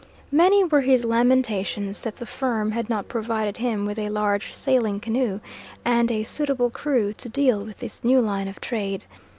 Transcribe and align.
Many 0.31 0.63
were 0.63 0.81
his 0.81 1.05
lamentations 1.05 2.01
that 2.01 2.15
the 2.15 2.25
firm 2.25 2.71
had 2.71 2.89
not 2.89 3.07
provided 3.07 3.57
him 3.57 3.85
with 3.85 3.99
a 3.99 4.09
large 4.09 4.51
sailing 4.51 4.99
canoe 4.99 5.39
and 5.85 6.09
a 6.09 6.23
suitable 6.23 6.71
crew 6.71 7.13
to 7.13 7.29
deal 7.29 7.63
with 7.63 7.77
this 7.77 8.03
new 8.03 8.19
line 8.19 8.47
of 8.47 8.59
trade. 8.59 9.05